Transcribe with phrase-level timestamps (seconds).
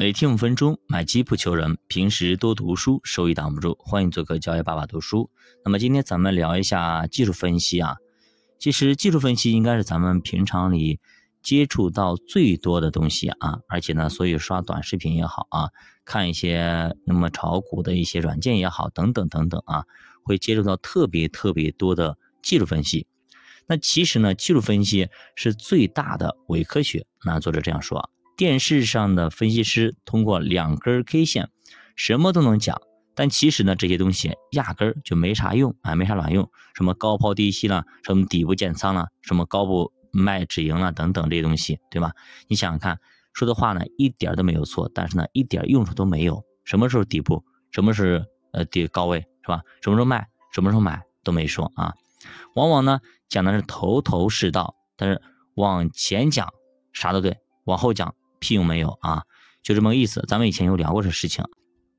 [0.00, 1.76] 每天五分钟，买基不求人。
[1.86, 3.76] 平时多读书，收益挡不住。
[3.80, 5.28] 欢迎做客教育爸爸读书。
[5.62, 7.96] 那么今天咱们聊一下技术分析啊。
[8.58, 11.00] 其实技术分析应该是咱们平常里
[11.42, 13.58] 接触到最多的东西啊。
[13.68, 15.68] 而且呢，所以刷短视频也好啊，
[16.06, 19.84] 看一些那么炒股的一些软件也好，等等等等啊，
[20.24, 23.06] 会接触到特别特别多的技术分析。
[23.66, 27.04] 那其实呢，技术分析是最大的伪科学。
[27.22, 28.08] 那作者这样说。
[28.40, 31.50] 电视上的分析师通过两根 K 线，
[31.94, 32.80] 什么都能讲，
[33.14, 36.50] 但其实呢，这些东西压根儿就没啥用啊，没啥卵用。
[36.72, 42.12] 什么高抛低吸了，什么底部建仓了，什么高部卖止盈了等等这些东西，对吧？
[42.48, 42.98] 你想想看，
[43.34, 46.42] 说的话呢一点都没有错，但是呢一点用处都没有。
[46.64, 49.60] 什么时候底部，什么是呃底高位，是吧？
[49.82, 51.92] 什么时候卖，什么时候买都没说啊。
[52.54, 55.20] 往往呢讲的是头头是道，但是
[55.56, 56.48] 往前讲
[56.94, 58.14] 啥都对，往后讲。
[58.40, 59.22] 屁用没有啊，
[59.62, 60.24] 就这么个意思。
[60.26, 61.44] 咱们以前有聊过这事情。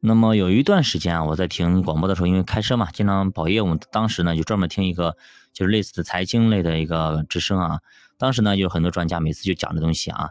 [0.00, 5.16] 那么有一段时间啊，我在听广播的时候，因为开车嘛，经常跑业务，当时呢就专门听一个
[5.52, 7.78] 就是类似的财经类的一个之声啊。
[8.18, 10.30] 当时呢有很多专家，每次就讲这东西啊。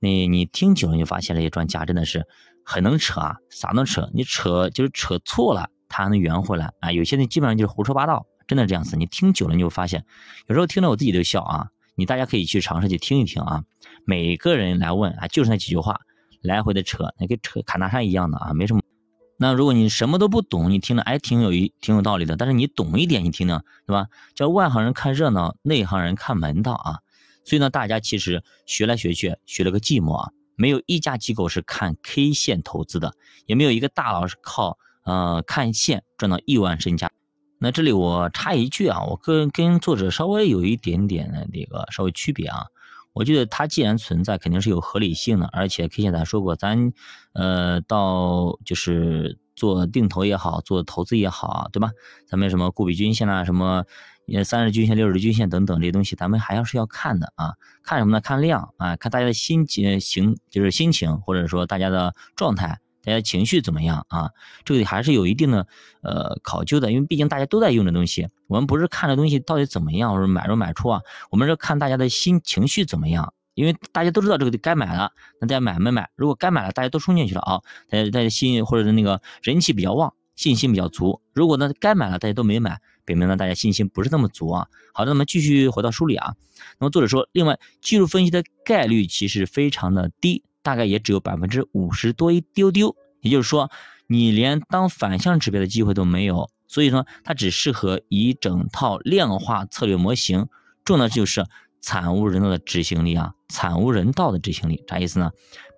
[0.00, 2.26] 你你听久了，就发现这些专家真的是
[2.62, 4.10] 很能扯啊，啥能扯。
[4.12, 6.92] 你扯就是扯错了，他还能圆回来啊。
[6.92, 8.98] 有些人基本上就是胡说八道，真的这样子。
[8.98, 10.04] 你听久了，你就发现，
[10.46, 11.68] 有时候听着我自己都笑啊。
[11.94, 13.64] 你大家可以去尝试去听一听啊，
[14.06, 16.00] 每个人来问啊，就是那几句话，
[16.40, 18.80] 来回的扯，那跟扯侃大山一样的啊，没什么。
[19.36, 24.06] 那如果你什么都不懂，你听着哎挺有一挺有道理的，但是你懂一点，你听听，对吧？
[24.36, 27.00] 叫外行人看热闹，内行人看门道啊。
[27.44, 30.30] 所以呢，大家其实学来学去，学了个寂寞啊。
[30.54, 33.12] 没有一家机构是看 K 线投资的，
[33.44, 37.10] 也没有一个大佬是靠呃看线赚到亿万身家。
[37.58, 42.66] 那这里我插一句啊，我个人跟作者稍微有一点点的这个稍微区别啊。
[43.16, 46.92] 我觉得它既然存在，肯定是有合理性的，而且 K 线咱说过，咱
[47.32, 51.92] 呃到就是做定投也好，做投资也好，对吧？
[52.28, 53.86] 咱们什么固比均线啊，什么
[54.44, 57.54] 三十均线、六十均线等等这些东西，咱们还要是要看的啊。
[57.82, 58.20] 看什么呢？
[58.20, 62.80] 看量啊，看大家的心情行，就是心情或者说大家的状态。
[63.06, 64.30] 大家情绪怎么样啊？
[64.64, 65.68] 这个还是有一定的
[66.02, 68.28] 呃考究的，因为毕竟大家都在用这东西。
[68.48, 71.00] 我们不是看这东西到底怎么样，或者买入买出啊，
[71.30, 73.32] 我们是看大家的心情绪怎么样。
[73.54, 76.10] 因为大家都知道这个该买了，那大家买没买？
[76.16, 81.22] 如果该买了，大家都冲进去了啊，大家大家心或者是那个人气比较旺，信心比较足。
[81.32, 84.66] 如果呢该买了，大家都没买，表明呢大家信心不是那么足啊。
[84.92, 86.34] 好的，那么继续回到书里啊。
[86.78, 90.42] 那么作者说，另外技术分析的概率其实非常的低。
[90.66, 93.70] 大概也只有百分之五十多一丢丢，也就是说，
[94.08, 96.50] 你连当反向指标的机会都没有。
[96.66, 100.48] 所以说，它只适合一整套量化策略模型，
[100.84, 101.46] 重要的就是
[101.80, 105.30] 惨无人道的执行力啊，惨无人道的执行力，啥意思呢？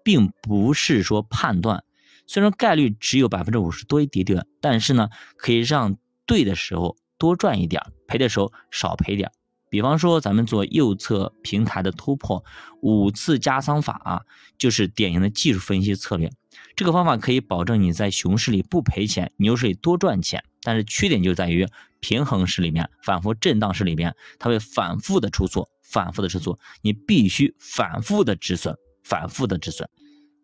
[0.02, 1.84] 并不是说判断，
[2.26, 9.30] 虽然概率只有百分之五十多一丢丢，但是呢，可以让对的时候多赚一点，赔的时候少赔点。
[9.70, 12.44] 比方说，咱们做右侧平台的突破
[12.80, 14.22] 五次加仓法啊，
[14.58, 16.30] 就是典型的技术分析策略。
[16.74, 20.42] 这个方法可以保证你在熊市里不赔钱，牛市里多赚钱。
[20.62, 21.66] 但是缺点就在于
[22.00, 29.88] 平衡市里面、反复震荡市里面，它会反复的出错，反复的出错，你必须反复的止损，反复的止损。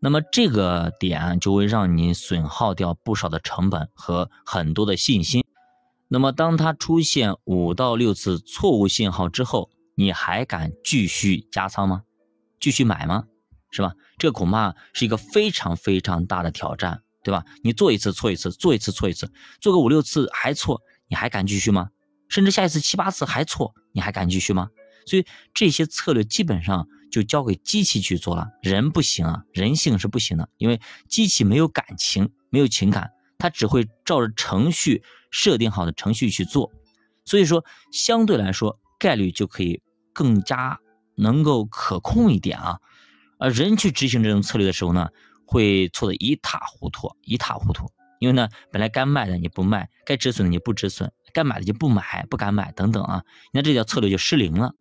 [0.01, 5.45] 那么这个点就会让你损耗掉不少的成本和很多的信心。
[6.15, 12.05] 那么，当它出现五到六次错误信号之后，你还敢继续加仓吗？
[12.61, 13.25] 继续买吗？
[13.73, 13.95] 是吧？
[14.17, 17.45] 这恐怕是一个非常非常大的挑战，对吧？
[17.65, 19.29] 你做一次错一次，做一次错一次，
[19.61, 21.89] 做个五六次还错，你还敢继续吗？
[22.29, 24.69] 甚至下一次七八次还错，你还敢继续吗？
[25.07, 33.11] 所以这些策略基本上就交给机器去做了，人不行啊，人性是不行的，因为机器没有感情，没有情感。
[33.39, 36.71] 它只会照着程序设定好的程序去做，
[37.25, 40.79] 所以说相对来说概率就可以更加
[41.17, 42.79] 能够可控一点啊。
[43.39, 45.09] 而人去执行这种策略的时候呢，
[45.47, 47.91] 会错得一塌糊涂，一塌糊涂。
[48.21, 54.73] 因为呢，本来该卖的你不卖，该止损的你不止损，该买的就不买，不敢买等等啊，那这条策略就失灵了。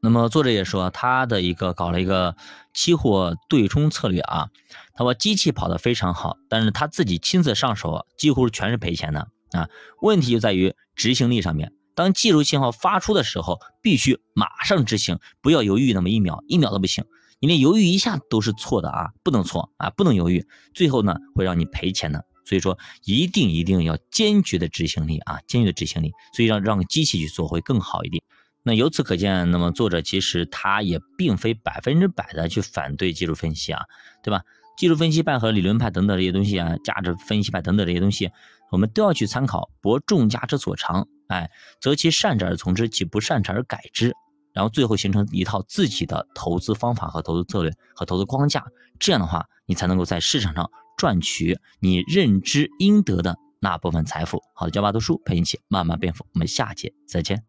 [0.00, 2.36] 那么作者也说，他的一个搞了一个
[2.72, 4.48] 期货对冲策略啊，
[4.98, 9.68] 他说机器跑得非常好，但是他自己亲自上手，几乎全是赔钱的啊。
[10.02, 17.04] 问题就在于执行力上面，当技术信号发出的时候，必须马上执行，不要犹豫那么一秒，一秒都不行，
[17.38, 22.24] 你连犹豫一下都是错的啊，不能错啊，不能犹豫，最后呢会让你赔钱的。
[22.44, 28.20] 所以说，一定一定要坚决的执行力啊，坚决的执行力，所以让让机器去做会更好一点。
[28.64, 33.84] 那由此可见，那么作者其实他也并非百分之百的去反对技术分析啊，
[34.24, 34.42] 对吧？
[34.78, 38.30] 技术分析派和理论派等等这些东西啊，价值分析派等等这些东西，
[38.70, 39.68] 我们都要去参考。
[39.82, 44.14] 博众家之所长，哎，择其善者而从之，其不善者而改之，
[44.52, 48.64] 然后最后形成一套自己的投资方法和投资策略和投资框架。
[49.00, 54.40] 这样的话，你才能够在市场上赚取你认知应得的那部分财富。
[54.54, 56.24] 好的，教爸读书陪你一起慢慢变富。
[56.32, 57.42] 我们下节再见。